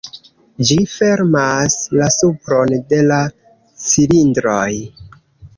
[0.69, 3.21] Ĝi fermas la supron de la
[3.91, 4.69] cilindroj.